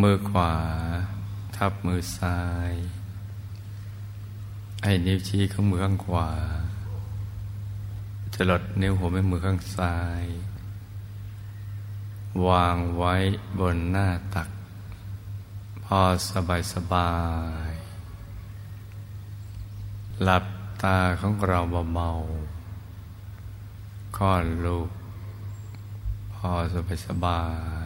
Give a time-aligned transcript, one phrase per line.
[0.00, 0.54] มือขวา
[1.56, 2.72] ทับมือซ้าย
[4.82, 6.30] ไอ้นิ้วชี้ของมือข้างขวา
[8.34, 10.24] จะหลดนิ้วหัวแม่มือข้างซ้าย
[12.46, 13.14] วางไว้
[13.58, 14.48] บนหน้าตัก
[15.84, 17.14] พอสบายสบา
[17.70, 17.72] ย
[20.22, 20.44] หลับ
[20.82, 21.58] ตาของเรา
[21.94, 24.90] เบาๆค่อนลูก
[26.32, 27.42] พอสบายสบา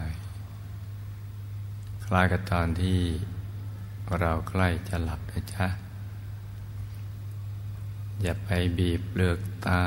[2.13, 3.01] ล้ายกับตอนที่
[4.19, 5.67] เราใกล้จะหลับนะจ๊ะ
[8.21, 9.83] อย่าไปบีบเปลือกตา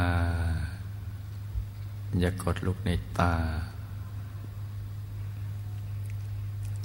[2.20, 3.34] อย่ากดลูกในตา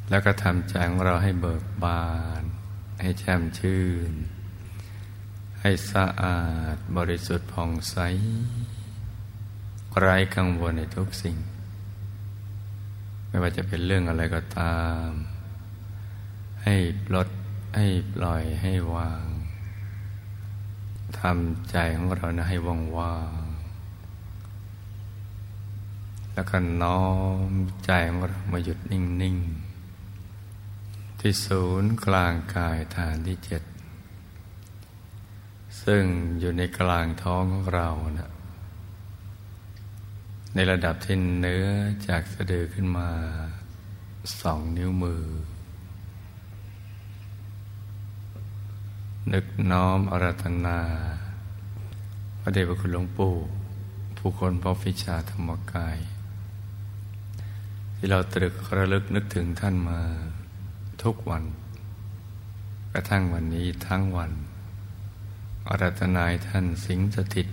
[0.09, 2.05] แล้วก็ทำใจของเราให้เบิกบา
[2.42, 2.44] น
[3.02, 4.14] ให้แช่มชื่น
[5.61, 6.42] ให้สะอา
[6.73, 7.97] ดบริสุทธิ์ผ่องใส
[9.99, 11.38] ไร้กังวลในทุกสิ่ง
[13.30, 15.08] ไม่ว่าจะเป็นเรื่องอะไรก็ตาม
[16.63, 17.30] ให้ปลด
[17.77, 19.25] ให้ปล่อยให้วาง
[21.19, 23.41] ทำใจของเรานะให้ว่างว่าง
[26.33, 27.03] แล้วก็น้อ
[27.49, 27.52] ม
[27.86, 33.64] ใจของเรามาหยุดนิ่งๆที่ศูนย์กลางกายฐานที่เจ็ด
[35.83, 36.03] ซึ่ง
[36.39, 38.30] อยู่ในกลางท้องของเรานะ
[40.55, 41.67] ในระดับที่เนื้อ
[42.08, 43.09] จากสะดือขึ้นมา
[44.42, 45.23] สองนิ้วมือ
[49.33, 50.80] นึกน้อมอารัตนา
[52.39, 53.33] พระเดชพระคุณหลวงปู่
[54.17, 55.98] ผู้คนพบวิชาธรรมกาย
[57.95, 59.99] ที่เราตรึกระลึกนึกถึงท่านมา
[61.04, 61.43] ทุกวัน
[62.93, 64.31] กระทั่งวันนี้ทั้งวัน
[65.67, 67.48] อารัตนายท่านสิงสถิต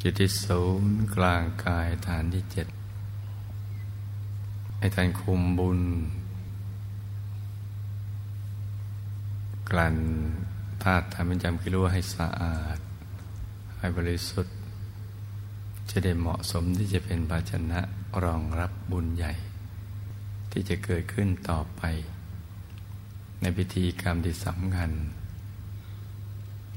[0.00, 2.66] จิติศูนย์กลางกายฐานที่เจ็ด
[4.78, 5.80] ให้ท่านคุมบุญ
[9.70, 9.96] กลั่น
[10.82, 12.78] ธาตุธรรมจำกิรู้ให้สะอาด
[13.78, 14.56] ให้บริสุทธิ์
[15.90, 17.80] จะได้เหมาะสมที่จะเป็นภาชนะ
[18.24, 19.32] รองรับบุญใหญ่
[20.50, 21.82] ที่จะเกิดขึ้นต่อไป
[23.40, 24.90] ในพิธีกรรมที่สำคัญ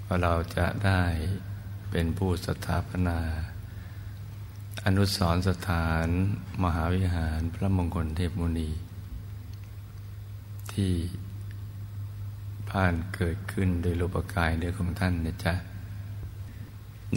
[0.06, 1.03] ว่าเราจะได้
[1.91, 3.19] เป็นผู้สถาปนา
[4.85, 6.07] อนุสรสถาน
[6.63, 8.69] มหาวิหารพระมงคลเทพมุนี
[10.73, 10.94] ที่
[12.69, 15.53] ผ่านเกิดขึ้นโดยรูปกายเดือของท่านนะจ๊ะ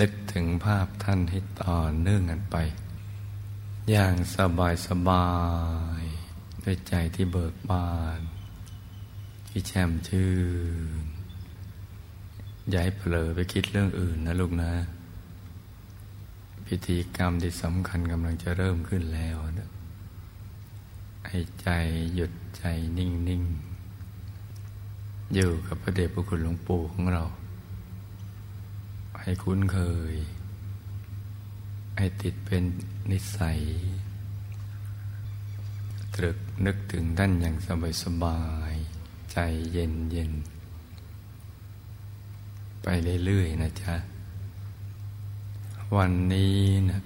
[0.01, 2.57] นึกถึงภาพท่านให้ต่อเนื่องกันไป
[3.91, 5.29] อย่างสบายสบา
[6.01, 6.03] ย
[6.65, 8.21] ด้วยใจที่เบิกบาน
[9.49, 10.33] ที่แช่มชื่
[11.03, 11.12] น
[12.73, 14.73] อย่าให้เผลอไปคิดเรื่องอื่นนะลูกนะ
[16.67, 19.71] พิธีกรรมที่สำคัญกำลังจะเริ่มขึ้นแล้วนะ
[21.27, 21.69] ให้ใจ
[22.15, 22.65] หยุดใจ
[22.99, 23.43] นิ่งนิ่ง
[25.35, 27.23] อยู่กับพระเดชพระคุณหลวงปู่ของเรา
[29.21, 29.79] ให้คุ้นเค
[30.13, 30.15] ย
[31.97, 32.63] ให้ติดเป็น
[33.11, 33.61] นิสัย
[36.15, 38.41] ตรึกนึกถึงท่านอย่างสบายสบา
[38.73, 38.75] ย
[39.33, 39.39] ใจ
[39.73, 40.33] เย็นเย็น
[42.83, 42.87] ไป
[43.25, 43.95] เรื่อยๆนะจ๊ะ
[45.97, 46.61] วันนี้
[46.91, 47.01] นะ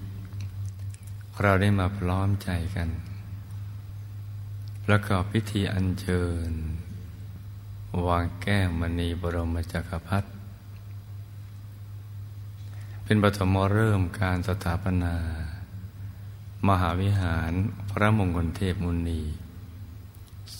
[1.42, 2.88] เราได้มาพร้อมใจกัน
[4.86, 6.52] ประกอบพิธีอัญเชิญ
[8.06, 10.28] วางแก้วมณีบรมจักรพรรดิ
[13.04, 15.16] เป็นปฐมเริ่มการสถาปนา
[16.68, 17.52] มหาวิหาร
[17.90, 19.22] พระมงคลเทพมุนี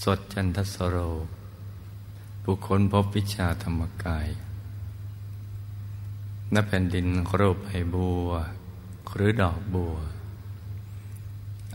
[0.03, 0.97] สดจันทสโร
[2.45, 4.29] บุคคลพบวิชาธรรมกาย
[6.55, 7.07] ณแผ่นดิน
[7.39, 8.29] รูปใบบัว
[9.15, 9.97] หรือดอกบัว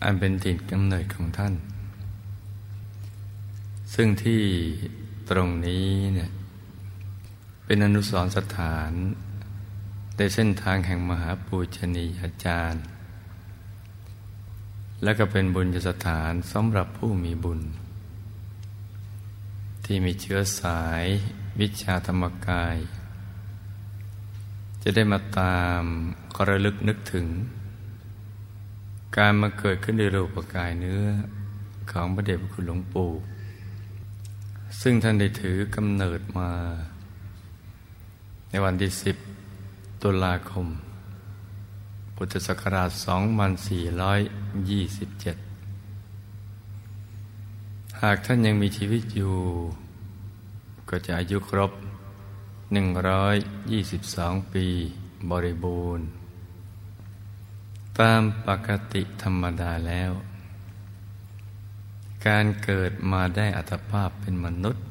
[0.04, 1.54] อันเป็นถิ่นกำเนิดของท่าน
[3.94, 4.44] ซึ่งที่
[5.30, 6.32] ตรงนี้เนี่ย
[7.66, 8.92] เป็นอนุสรณ์สถาน
[10.18, 12.84] ในเส้นทางแห่งมหาปูชนียาจารย์
[15.04, 17.62] และก็เป็นบุญสถานสำหรับผู้มีบุญ
[19.86, 21.04] ที่มีเชื้อสาย
[21.60, 22.78] วิชาธรรมกาย
[24.84, 25.84] จะได้มาตาม
[26.36, 27.28] กระลึกนึกถึง
[29.18, 31.04] การมาเกิดขึ้นในรูปกายเนื้อ
[31.92, 33.10] ของพระเดชพระคุณหลวงปู่
[34.82, 36.50] ซึ่งท่านได้ถือกำเนิดมา
[38.50, 39.18] ในวันที่สิบ
[40.02, 40.68] ตุลาคม
[42.16, 43.00] พุทธศักราช 2427
[48.02, 49.36] หากท่านยังมีชีวิตอยู่
[50.90, 51.72] ก็จะอายุครบ
[52.72, 54.68] 122 ปี
[55.32, 56.06] บริบูรณ์
[58.00, 60.12] ตามปกติธรรมดาแล้ว
[62.28, 64.84] การเกิดมาได้อัตภาพเป็นมนุษย์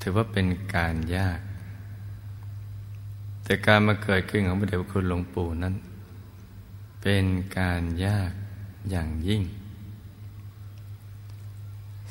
[0.00, 1.40] ถือว่าเป็นการยาก
[3.44, 5.74] แต่การมาเกิดขึ้นของพระเดชพระคุณหลวงปู่นั้น
[7.02, 7.24] เป็น
[7.58, 8.32] การยาก
[8.90, 9.42] อย่างยิ่ง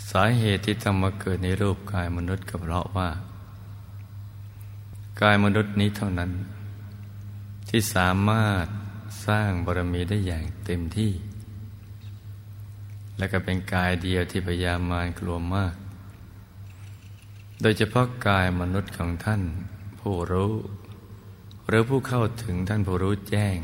[0.09, 3.09] สาเหตุที่ต้องมาเกิดในรูปกายมนุษย์ก็เพราะว่า
[5.23, 6.31] กายมนุษย์นี้เท่านั้น
[7.69, 8.65] ที่สามารถ
[9.27, 11.11] สร้างบารมีได้อย่างเต็มที่
[13.17, 15.73] และก็เป็นกายเดียวที่พยามารกลัวมาก
[17.61, 19.41] โดยเฉพาะกายมนุษย์ของท่าน
[19.99, 20.53] ผู้รู้
[21.67, 23.57] หรือผู้เข้าถึงท่านผู้รู้แจ้ง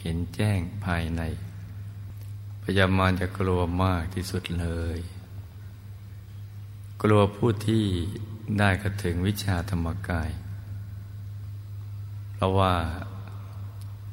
[0.00, 1.22] เห็นแจ้งภายใน
[2.62, 4.98] พยามารจะกลัวมากที่สุดเลย
[7.02, 7.84] กลัวผู้ที่
[8.58, 10.30] ได้กระถึงวิชาธรรมกาย
[12.34, 12.74] เพราะว่า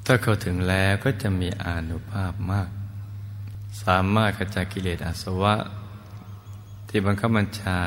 [0.05, 2.69] ถ้าเข้าถึงแล้วก็จะมีอานุภาพมาก
[3.83, 5.55] สามารถขจัดกิเลสอาสวะ
[6.87, 7.79] ที่บังคับบัญชา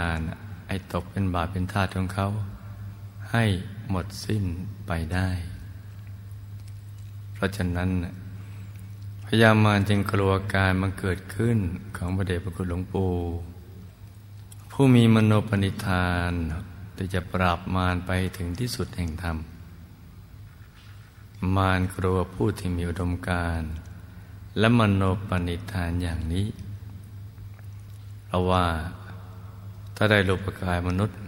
[0.66, 2.28] ไอ้ตกเป็นบาปเป็นทาสของเขา
[3.32, 3.44] ให้
[3.90, 4.44] หมดสิ้น
[4.86, 5.28] ไปได้
[7.34, 7.90] เพราะฉะนั้น
[9.26, 11.58] พยามารจึงกลัวการมันเกิดขึ้น
[11.96, 13.12] ของพระเดชพระคุณหลวงปู่
[14.72, 16.32] ผู้มีมโนปณิธาน
[16.96, 19.36] ที่จะปราบมารไปถึงที่สุดแห่งธรรม
[21.56, 23.62] มารกลัวผู้ที่มีอุดมการ
[24.58, 26.46] และมโนปณิธานอย่างนี้
[28.26, 28.66] เพราะว่า
[29.96, 31.18] ถ้าได้รูปกายมนุษย์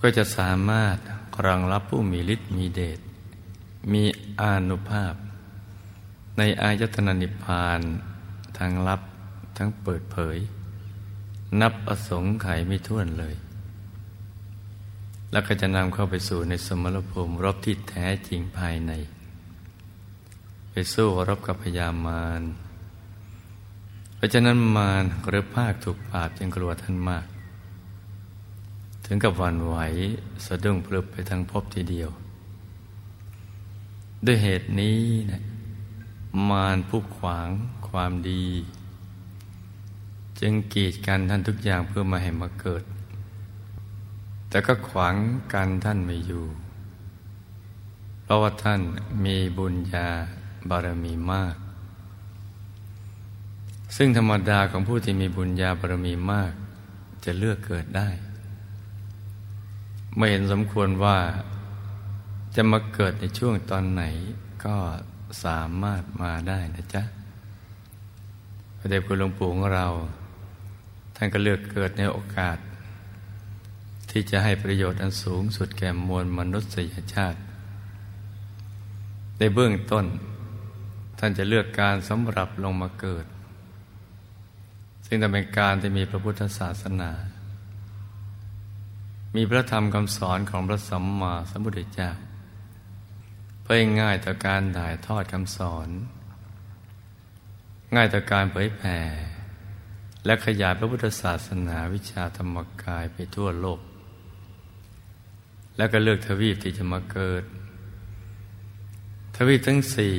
[0.00, 0.96] ก็จะสามารถ
[1.44, 2.98] รองรับผู้มีฤทธิ์มีเดช
[3.92, 4.04] มี
[4.40, 5.14] อานุภาพ
[6.38, 7.80] ในอายตนะนิพพาน
[8.58, 9.00] ทั้งลับ
[9.56, 10.36] ทั้งเปิดเผย
[11.60, 13.34] นับอสงไขยไม่ท้วนเลย
[15.32, 18.92] แล้วก็จะนำเข้าไปสู่ในสมรภูมิรบที่แท้จริงภายใน
[20.70, 22.42] ไปสู้รบกับพยามาร
[24.14, 27.26] เพราะฉะนั้นมารหรือภาคถูกปราบจึงกลัวท่านมาก
[29.04, 29.76] ถึงกับวันไหว
[30.44, 32.10] สะดุ้งพลึบไปทั้งพบทีเดียว
[34.26, 35.00] ด้วยเหตุนี้
[35.30, 35.42] นะ
[36.50, 37.48] มารผู้ขวาง
[37.88, 38.46] ความดี
[40.40, 42.82] จึงกีดกันท่านทุกอย่างเพื่อมาให้มาเกิด
[44.56, 45.16] แต่ก็ขวาง
[45.52, 46.44] กันท่านไม่อยู่
[48.24, 48.80] เพราะว่าท่าน
[49.24, 50.08] มีบุญญา
[50.70, 51.56] บารมีมาก
[53.96, 56.52] ซึ่งธรรมดาของผู้ที่มีบุญญาบารมีมาก
[57.24, 58.08] จะเลือกเกิดได้
[60.16, 61.18] ไม่เห็นสมควรว่า
[62.56, 64.02] จะมาเกิดในช่วงตอนไหน
[64.64, 64.76] ก็
[65.44, 67.02] สามารถมาได้นะจ๊ะ
[68.78, 69.86] พระเดชคุณหลวงปู่ของเรา
[71.16, 72.58] ท่านก็เลือกเกิดในโอกาส
[74.18, 77.38] ที่จะให้ประโยชน์อันสูงสุดแก่มวลมนุษยชาติ
[79.38, 80.04] ในเบื้องต้น
[81.18, 83.26] ท่านจะเลือกการสำหรับลงมาเกิด
[85.06, 87.12] ซึ่งจะเป็นการที่มีพระพุทธศาสนา
[89.36, 92.10] มีพระธรรมคำสอนของพระสัมมาสัมพุทธเจ้า
[93.62, 95.88] เพื่อง่ายต่อการถ่ายทอดคำสอน
[97.94, 98.98] ง่ายต่อการเผยแผ่
[100.24, 103.80] และขยายพระพุทธศาสนาวิชาธรรมกายไปทั่วโลก
[105.76, 107.44] และก็เลือกทวีปที่จะมาเกิด
[109.36, 110.16] ทวีปทั้งสี่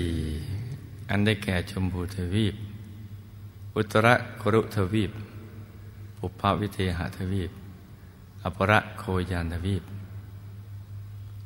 [1.10, 2.56] อันได้แก่ชมพูทวีป
[3.76, 4.08] อุตร
[4.42, 5.12] กรุทวีป
[6.18, 7.52] ปุพพวิเทหทวีป
[8.44, 9.84] อภระโคยานทวีป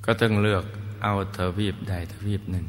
[0.06, 0.65] ก็ต้องเลือก
[1.03, 2.65] เอาทวีปใดทวีปหนึ่ง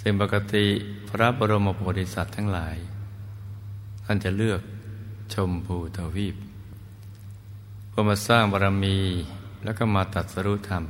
[0.00, 0.66] ซึ่งปกติ
[1.08, 2.76] พระบรมโพธิสัตว์ทั้งหลาย
[4.04, 4.60] ท่านจะเลือก
[5.34, 6.36] ชมพูทวีป
[7.88, 8.98] เพื่อมาสร้างบารมี
[9.64, 10.84] แล้วก็มาตัดสรุธรรม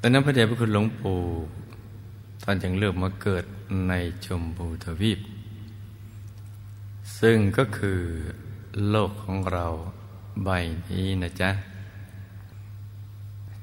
[0.00, 1.20] ดังนั้นพระเดชพระคุณหลวงปู่
[2.42, 3.44] ท่านจึงเลือกมาเกิด
[3.88, 3.92] ใน
[4.26, 5.20] ชมพูทวีป
[7.20, 8.00] ซึ่งก็คือ
[8.88, 9.66] โลกของเรา
[10.44, 10.48] ใบ
[10.88, 11.50] นี้นะจ๊ะ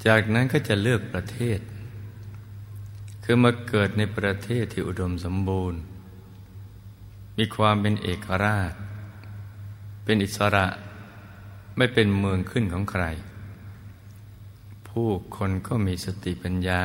[0.06, 1.60] จากนั้นก็จะเลือกประเทศ
[3.24, 5.80] คือมาเกิดในประเทศที่อุดมสมบูรณ์
[7.38, 8.74] มีความเป็นเอกราช
[10.04, 10.68] เป็นอิสระ
[11.78, 13.04] ไม่เป็นเมืองขึ้นของใคร
[14.98, 16.84] ผู้คนก็มีสติปัญญา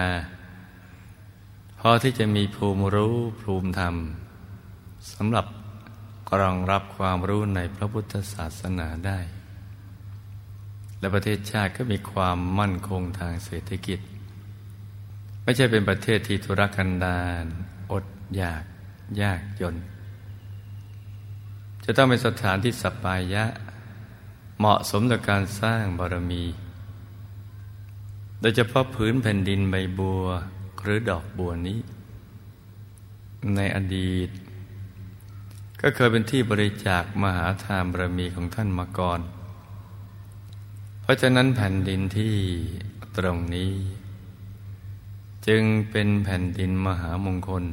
[1.81, 3.95] พอที่จะมีภูมิรู้ภูมิธรรม
[5.13, 5.47] สำหรับ
[6.31, 9.19] กรองรับความรู้ในพระพุทธศาสนาได้
[10.99, 14.01] และประเทศชาติก็มีความมั่นคงทางเศรษฐกิจ
[15.43, 17.45] ไม่ใช่เป็นประเทศที่ธุรกันดาร
[17.93, 18.05] อด
[18.37, 18.65] อยาก
[19.23, 19.75] ยากจน
[21.85, 23.45] จะต้องเป็นสถานที่สปายะ
[24.59, 26.45] เหมาะสมต่อการสร้างบารมี
[28.43, 30.25] โดยเฉพาะผืนแผ่นดินใบบัว
[30.83, 31.79] หรือดอกบัวนี้
[33.57, 34.29] ในอดีต
[35.81, 39.21] ก็เคยเป็นที่บริจาคมหาทานบารมีของท่านมาก่อน
[41.03, 42.35] เพราะฉะนั้นแผ่นดินที่
[43.17, 43.73] ตรงนี้
[45.47, 47.65] จึงเป็นแผ่นดินมหามงคล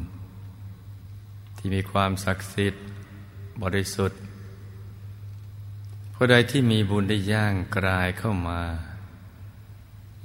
[1.58, 2.86] ที่มีความศักดิ์สิทธิ์
[3.64, 4.20] บริสุทธิ์
[6.14, 8.62] ผู้ใดที่มีบุญได้ย่างกลายเข้ามา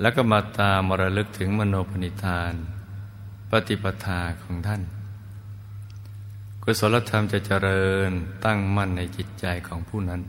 [0.00, 2.52] แล้วก็มาตามมรลึกถึงมโนปณิธาน
[3.50, 4.82] ปฏิปทาของท่าน
[6.62, 8.10] กุศลธรรมจะเจริญ
[8.44, 10.22] ตั้งมั่นในจิตใจของผู้นั้น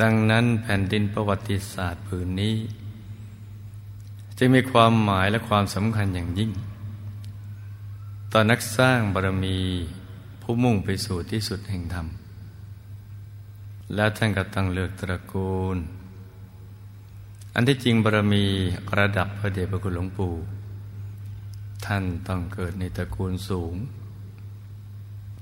[0.00, 2.56] ดังนั้นแผ่นดินประวัติศาสตร์ผืนนี้
[4.38, 6.52] จึงมีความหมายและความสำคัญอย่างยิ่ง
[8.32, 9.58] ต่อนักสร้างบารมี
[10.42, 12.06] ผู้มุ่งไปสู่ที่สุดแห่งธรรม
[13.94, 15.76] และท่านก็ตั้งเลือกตระกูล
[17.54, 18.44] อันที่จริงบารมี
[18.98, 20.34] ระดับพระเดชพระคุณหลวงปู่
[21.86, 23.74] ท่านต้องเกิดในตระกูลสูง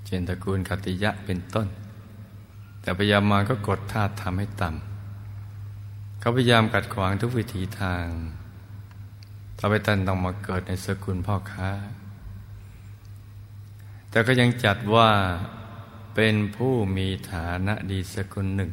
[0.07, 1.69] เช่นตระกูลกัติยะเป็นต้น
[2.81, 8.07] แต่พยายามมาก็กดธาทำให้ต่ำเขาพยายามกัดขวางทุกวิถีทาง
[9.59, 11.71] ทำให้ท่านต้องมาเกิดในสกุลพ่อค้า
[14.11, 15.11] แต่ก็ยังจัดว่า
[16.15, 18.71] เป็นผู้มีฐานะดีสกุลหนึ่ง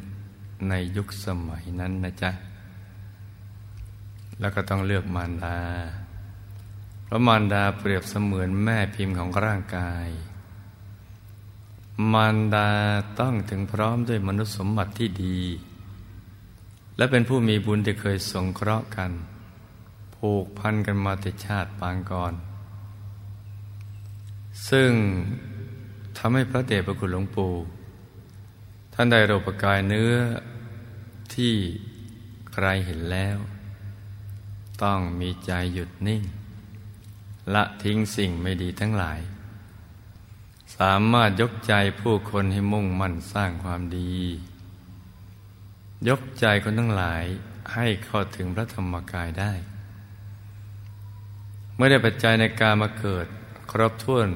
[0.68, 2.30] ในยุคสมัยนั้นนะจ๊ะ
[4.40, 5.58] แล้วก็ต้องเลือกมารดา
[7.04, 10.08] เพราะมารดาเปรียบเสมือนแม่พิมพ์ของร่างกาย
[12.12, 12.68] มารดา
[13.20, 15.40] ต้องถึงพร้อมด้วยมนุษย์สมบัติที่ดี
[16.96, 19.12] และเป็นผู้มีบุญที่เคยสงเคราะห์กัน
[20.16, 22.34] ผูกพันกันมาแต่ชาติปางก่อน
[24.68, 24.90] ซึ่ง
[26.18, 27.52] ทำให้พระเดชพระคุณหลวงปู่
[28.94, 30.14] ท่านได้รูปกายเนื้อ
[31.34, 31.54] ที่
[32.52, 33.38] ใครเห็นแล้ว
[34.82, 36.22] ต้องมีใจหยุดนิ่ง
[37.54, 39.20] ละทิ้งสิ่งไม่ดีทั้งหลาย
[40.76, 44.14] สามารถยกใจผู้คนให้มุ่งมั่นสร้างความดี
[46.08, 47.24] ยกใจคนทั้งหลาย
[47.74, 49.52] ให้เข้าถึงพระธรรมกายได้
[51.74, 53.26] เมื่อได้ปัจจัยในการมาเกิด
[53.70, 54.28] ครบถ้วน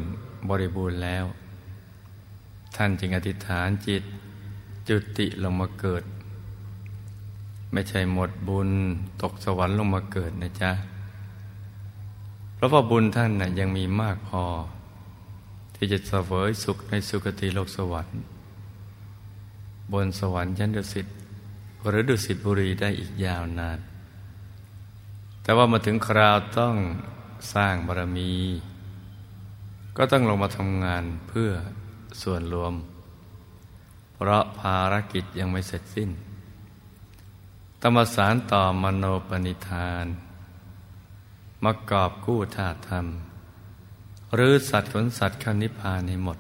[0.49, 1.25] บริบูรณ์แล้ว
[2.77, 4.03] ท่านจึงอธิษฐานจิต
[4.89, 6.03] จุติลงมาเกิด
[7.73, 8.71] ไม่ใช่หมดบุญ
[9.23, 10.73] ตกสวรรค์ลงมาเกิดนะจ๊ะ
[12.55, 14.43] เพราะว่าบุญท่านนะ่ะยังมีมากพอ
[15.75, 18.19] ที่จะเสวยสุขในสุคติโลกสวรรค์
[19.93, 21.07] บนสวรรค์ชั้นดุสิต
[21.89, 23.79] หรือดุสิตบุรีได้อีกยาวนาน
[25.43, 26.77] แต่ว่ามาถึงคราวต้อง
[27.55, 28.33] สร้างบารมี
[29.97, 31.51] ก็ต้องลงมาทำงานเพื่อ
[32.23, 32.75] ส่วนรวม
[34.15, 36.11] เพราะภารกิจยังไม่เสร็จสิ้น
[37.83, 40.07] ตมสารต่อมโนปณิธาน
[41.65, 43.07] มากอบกู้ธาตุธรรม
[44.35, 46.39] หรือสัตว์ขนสัตว์เข้านิพพานให้หมด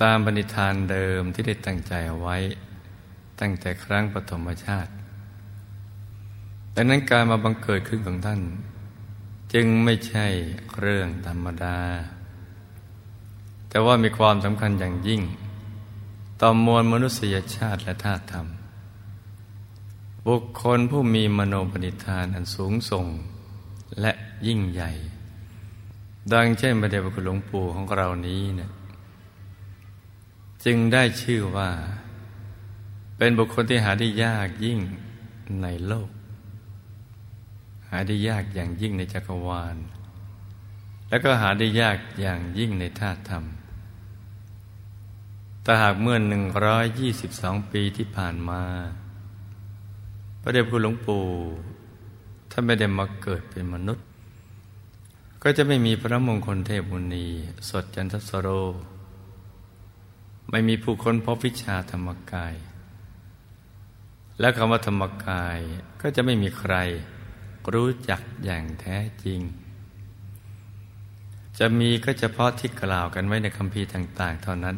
[0.00, 2.36] ตามปณิธานเดิมที่ได้ตั้งใจเอาไว้
[3.40, 4.90] ตั้งแต่ครั้งปฐมชาติ
[6.74, 8.40] ดังนั้นการมาบังเกิดขึ้นของท่าน
[9.52, 10.26] จึงไม่ใช่
[10.80, 11.78] เรื่องธรรมดา
[13.68, 15.22] แต่ว่ามีความสำคัญอย่างยิ่ง
[16.40, 18.46] ต่อมวลมนุษยชาติและธาตุธรรม
[20.26, 23.06] บุคคลผู้มีมโนปณิธานอันสูงส่ง
[24.00, 24.12] และ
[24.46, 24.90] ยิ่งใหญ่
[26.32, 28.70] ดังเช่นพระเดชพระคุณหลวงปู่ของเรานี้เนี่ย
[30.64, 31.70] จึงได้ชื่อว่า
[33.16, 34.78] เป็นบุคคลที่หาได้ยากยิ่ง
[35.62, 36.10] ในโลก
[37.88, 39.76] หาได้ยากอย่างยิ่งในจักรวาล
[41.08, 43.44] แล้วก็หาได้ยากอย่างยิ่งในธาตุธรรม
[45.62, 48.62] แต่หากเมื่อหนึ่งร้อยยี่สิบสองปีที่ผ่านมา
[50.48, 51.24] ระเดชพระคุณหลวงปู่
[52.50, 54.04] ท่านไม่ได้มาเกิดเป็นมนุษย์
[55.42, 57.26] ก็จะไม่มีพระมงคลเทพมุนี
[57.68, 58.48] สดจันทสโร
[60.50, 62.54] ไม่มีผู้คนพบวิชาธรรมกาย
[64.40, 65.58] และคำว่าธรรมกาย
[66.00, 66.74] ก็จะไม่มีใคร
[67.74, 69.40] รู้จักอย่างแท้จริง
[71.58, 74.76] จะมีก็เฉพาะที่กล่าวกันไว้ในคำพีต่าง ๆ เท่านั้น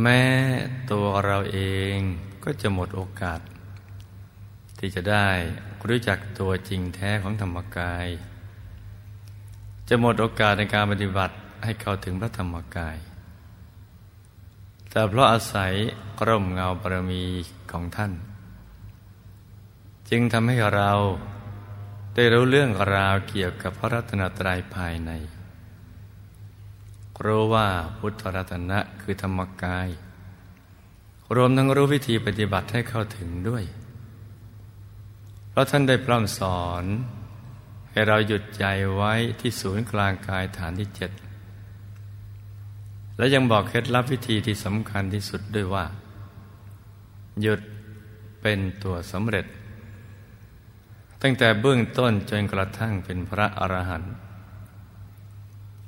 [0.00, 0.22] แม้
[0.90, 1.60] ตัวเราเอ
[1.96, 1.98] ง
[2.48, 3.40] ก็จะหมดโอกาส
[4.78, 5.28] ที่จะได้
[5.88, 8.06] รู้จักตัวจริงแท้ของธรรมกาย
[9.88, 11.34] จะหมดโอกาสในการปฏิบัติ
[11.64, 12.96] ให้เข้าถึงพระธรรมกาย
[14.90, 15.72] แต่เพราะอาศัย
[16.26, 17.24] ร่มเงาบารมี
[17.72, 18.12] ของท่าน
[20.10, 20.92] จึงทำให้เรา
[22.14, 25.10] ได้รู้เรื่องราวเกี่ยวกับพระรัตนตรัยภายใน
[27.24, 29.88] รู้ว่าพุทธรัตนะคือธรรมกาย
[31.34, 33.64] รวมทั้งรู้วิธีปฏิบัติให้เข้าถึงด้วย
[35.50, 36.84] เพราะท่านได้พร่ำสอน
[37.90, 38.64] ให้เราหยุดใจ
[38.94, 41.10] ไว้ที่ศูนย์กลางกายฐานที่เจ็ด
[43.16, 45.84] และยังบอกเคล็ดลับวิธีที่สำคัญที่สุดด้วยว่า
[47.42, 47.60] หยุด
[48.40, 49.46] เป็นตัวสำเร็จ
[51.22, 54.14] ตั้งแต่เบื้องต้นจนกระทั่งเป็นพระอรหันต์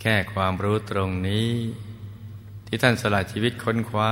[0.01, 1.49] แค่ความรู้ตรงนี้
[2.67, 4.11] ที่ท่านสละชีวิตค้นคว้า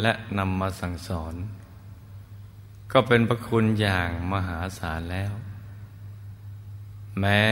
[0.00, 1.34] และนำมาสั่งสอน
[2.92, 5.32] ก็เป็นพระคุณอย่างมหาศาลแล้ว
[7.20, 7.42] แม้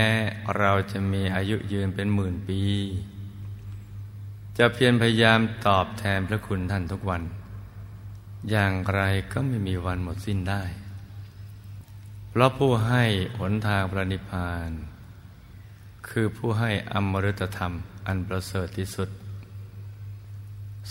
[0.58, 2.62] เราจะมีอายุยืนเป็นหมื่นปี
[4.58, 7.22] จะเพียรพยายามตอบแทนพระคุณท่านทุกวัน
[8.50, 10.62] อย่างไรก็ไม่มีวันหมดสิ้นได้
[12.28, 13.04] เพราะผู้ให้
[13.38, 14.70] หนทางพระนิพพาน
[16.08, 17.72] คือผู้ให้อมฤตธรรม
[18.06, 19.08] อันประเสริฐที่สุด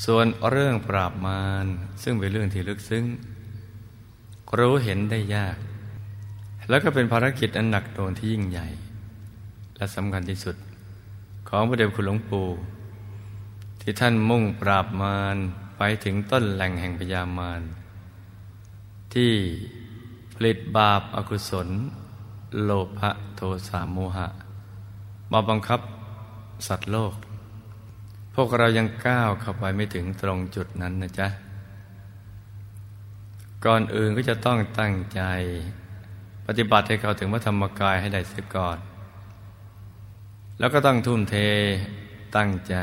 [0.03, 1.65] ส่วนเรื่องปราบมาร
[2.03, 3.05] ซึ่งเป็นเรื่องที่ลึกซึ้ง
[4.57, 5.57] รู้เห็นได้ยาก
[6.69, 8.67] แล้วก็เป็นภารกิจอันหนักโดนที่ยิ่งใหญ่
[9.77, 10.55] และสำคัญที่สุด
[11.49, 12.47] ของพระเดชคุณหลวงปู่
[13.81, 15.37] ที่ท่านมุ่งปราบมาร
[15.77, 17.61] ไปถึงต้นแหล่งแห่งพยามาร
[19.13, 19.33] ที่
[20.33, 21.67] ผลิตบาปอากุศล
[22.63, 24.27] โลภะโทสะโมหะ
[25.31, 25.79] มาบังคับ
[26.67, 27.13] สัตว์โลก
[28.35, 31.27] พวกเรายังก้าวเข้าไปไม่ถึงตรงจุดนั้นนะจ๊ะ
[33.65, 35.21] ก่อนอื่นก็จะต้องตั้งใจ
[36.47, 38.77] ปฏิบัติให้เข้าถึงพระธรรมกายให้ได้เสียก่อน
[40.59, 41.35] แล้วก็ต้องทุ่มเท
[42.37, 42.75] ตั้งใจ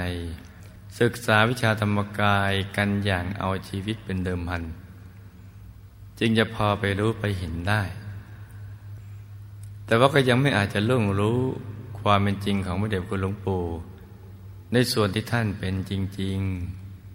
[1.00, 4.62] ศึกษาวิชาธรรมกายกันอย่างเอาชีวิตเป็นเดิมพัน
[6.18, 7.82] จึงจะพอไปรู้ไปเห็นได้
[9.86, 11.38] แต่ว่าก็ยังไม่อาจจะล่วงรู้
[12.00, 13.62] ความเป็นจริงของพระเดชคุณหลวงปู่
[14.72, 16.38] ในส่วนที่ท่านเป็นจริง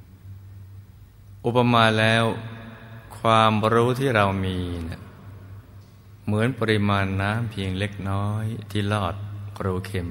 [0.10, 2.24] ๆ อุปมาแล้ว
[3.20, 5.02] ความรู้ที่เรามีเนะ
[6.26, 9.16] เหมือนปริมาณน้ำเพียงเล็กน้อยที่ลอด
[9.66, 10.10] รูเข็ม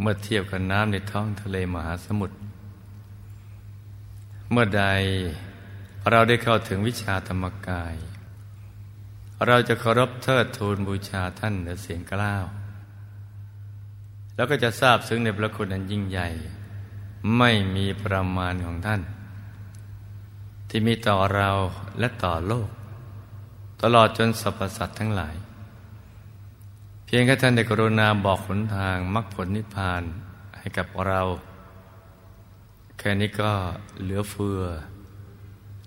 [0.00, 2.36] เมื่อเทียบกับน้ำในท้องทะเลมหาสมุทร
[4.50, 4.84] เมื่อใด
[6.10, 7.96] เราได้เข้าถึงวิชาธรรมกาย
[9.46, 12.44] เราจะเคารพเทิดทูนบูชาท่านเหนือเสียงกล้าว
[14.34, 16.28] แล้วก็จะทราบซึ้งในพระคุณอันยิ่งใหญ่
[17.38, 19.00] ไม่มีประมาณของท่าน
[20.68, 21.50] ที่มีต่อเรา
[21.98, 22.68] และต่อโลก
[23.82, 25.36] ตลอดจนสรรพสัตว์ทั้งหลาย
[27.04, 30.02] เพียงแค่ท่านได้กรุณาบอกหนทางมรรคผลนิพพาน
[30.58, 31.22] ให้กับเรา
[32.98, 33.52] แค่นี้ก็
[34.00, 34.60] เหลือเฟือ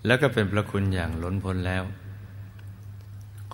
[0.06, 1.84] แล้วก็เป็นพระคุณอย่างล้นพ้นแล้ว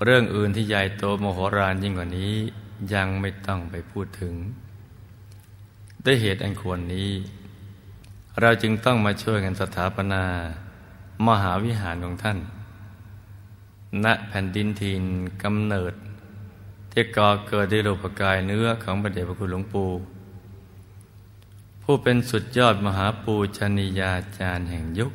[0.04, 2.34] เรื่องอื่นที่ใหญ่โตโมโหรานยิ่งกว่านี้
[2.94, 4.34] ยังไม่ต้องไปพูดถึง
[6.06, 7.10] ด้วยเหตุอันควรนี้
[8.42, 10.24] เราจึงต้องมาช่วยกันสถาปนา
[11.28, 12.38] มหาวิหารของท่าน
[14.04, 15.04] ณแผ่นดินทิน
[15.44, 15.94] กำเนิด
[16.92, 19.90] ที่ก่อเกิดด้วยรูปกายเนื้อของพระเดชพระคุณหลวงปู่
[21.84, 25.12] ผู้เป็นสุดยอดมหาปูชนียาจารย์แห่งยุค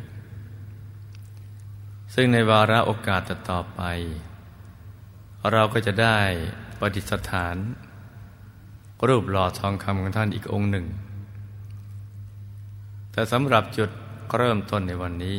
[2.14, 3.20] ซึ่งในวาระโอกาส
[3.50, 3.82] ต่อไป
[5.52, 6.20] เราก็จะได้
[6.78, 7.56] ประดิษฐาน
[9.08, 10.86] รูปหล่อทองคำของท่านอีกองค์หนึ่ง
[13.12, 13.90] แต่สำหรับจุด
[14.36, 15.38] เริ่มต้นในวันนี้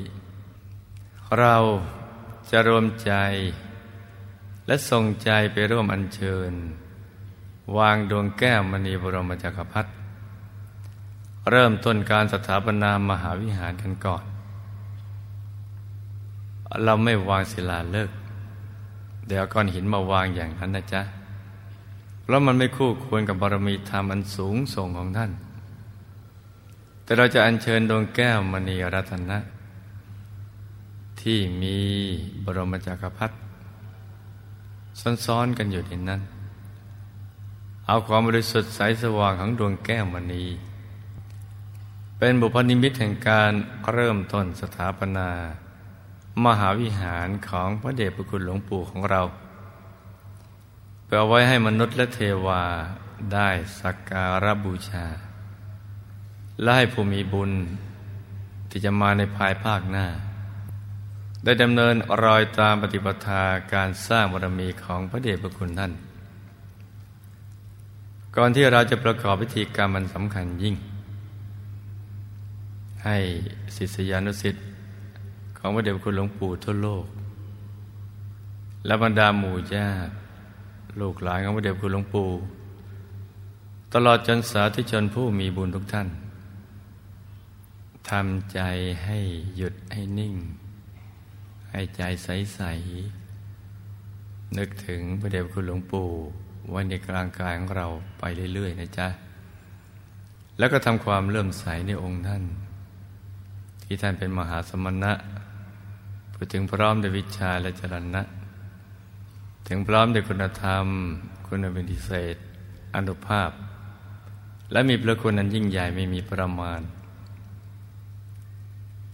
[1.40, 1.56] เรา
[2.52, 3.14] จะรวมใจ
[4.68, 6.54] และส่งใจไปร่วมอัญเชิญ
[7.78, 9.92] วางดวงแก้วมณีบรมจักรพรรดิ
[11.52, 14.24] เริ่มต้นการสถาปนามหาวิหารกันก่อน
[16.84, 18.10] เราไม่วางศิลาเลิก
[19.28, 21.02] เดี๋ยวก้อนหินมาวางอย่างนั้นนะจ๊ะ
[22.26, 25.32] เพราะมันไม่คู่ควรกับบารมีธรรมอันสูงส่งของท่าน
[27.04, 29.38] แต่เราจะอัญเชิญดวงแก้วมณีรัตนะ
[31.22, 31.78] ที่มี
[32.44, 33.36] บรมจักรพรรดิ
[35.26, 36.22] ซ้อนๆกันอยู่ในนั้น
[37.88, 40.46] เอาความบริสุทธิ์ใสสว่างของดวงแก้วมณี
[42.18, 43.52] เป็นบุพนิมิตแห่งการ
[43.92, 45.30] เริ่มต้นสถาปนา
[46.46, 49.22] มหาวิหารของพระเดชพระคุณหลวงปู่ของเรา
[51.16, 52.64] เพื่อไว้ให้มนุษย์และเทวา
[53.34, 53.50] ได้
[53.82, 55.06] สักการะบูชา
[56.62, 57.52] และให้ผู้มีบุญ
[58.70, 60.06] ที่จะมาในภายภาคหน้า
[61.44, 65.94] ได้ดำเนินรอยตามปฏิปทาการสร้างบารมีของพระเดชพระคุณท่าน
[68.36, 70.76] ก่อนที่เราจะประกอบพิธีกรรมมันสำคัญยิ่ง
[73.06, 73.18] ให้
[73.76, 74.64] ศิษยานุศิษย์
[75.58, 77.06] ของพระเดชพระคุณหลวงปู่ทั่วโลก
[78.86, 80.14] และบรรดาหมู่ญาติ
[81.02, 82.30] ลูกหลานของพระเดชคุณหลวงปู่
[83.94, 86.08] ตลอดจนสาธุชนผู้มีบุญทุกท่าน
[88.10, 88.60] ทำใจ
[89.06, 89.20] ให้
[89.58, 90.36] หยุดให้นิ่ง
[91.72, 92.62] ให้ใจใส
[93.40, 96.08] ๆ นึกถึงพระเดชคุณหลวงปู่
[96.70, 97.88] ไว้ในกลางกายของเรา
[98.20, 99.08] ไปเรื่อย ๆ นะจ๊ะ
[100.58, 102.44] แล้วก็ทำความเลื่อมใสในองค์ท่าน
[103.84, 105.12] ที่ท่านเป็นมหาสมณะ
[106.34, 108.22] พูดถึงพร้อมด้วยวิชาและจรณะ
[109.68, 110.86] ถึงพร้อมด้วยคุณธรรม
[111.48, 112.36] คุณเป็นพิเศษ
[112.96, 113.52] อนุภาพ
[114.72, 116.82] และมีพระคุณอันยิ่งใหญ่ไม่มีประมาณ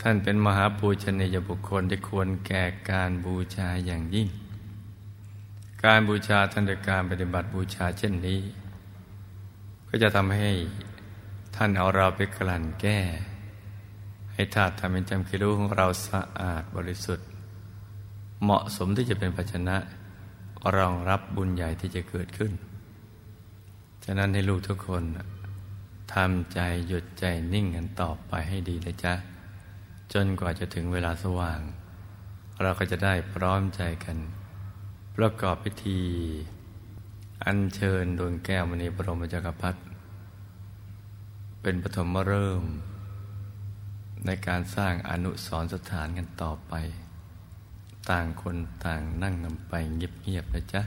[0.01, 4.27] ท่านเป็นมหาปูชนียบุคคลที่ควรแก่การบูชาอย่างยิ่ง
[5.83, 8.39] การบูชาท่านโดยการปฏิบัติบูชาเช่นนี้
[9.89, 10.51] ก็จะทำให้
[11.55, 12.99] ท่านเอาเราไปกลั่นแก้
[14.33, 17.27] ให้ธาตุธรรมเป็นจำคิรู้ของเราสะอาดบริสุทธิ์
[18.43, 19.77] เหมาะสมที่จะเป็นภาชนะ
[20.75, 22.51] รองรับบุญใหญ่ที่จะเกิดขึ้น
[24.05, 25.03] ฉะนั้นให้ลูกทุกคน
[26.13, 29.13] ทำใจหยุดใจนิ่งกันต่อไปให้ดีเลยจ้ะ
[30.13, 31.59] จนกว่าจะถึงเวลาสว่าง
[32.61, 34.17] เราก็จะได้พร้อมใจกัน
[35.15, 36.01] ประกอบพิธี
[37.45, 39.79] อัญเชิญดวงแก้วมณีบรมจักรพรรดิ
[41.61, 42.63] เป็นปฐมเริ่ม
[44.25, 46.73] ในการสร้างอนุสรสถานกันต่อไป
[48.09, 50.81] ต่างคนต่างนั่งนำไปเงียบๆนะจ๊ะ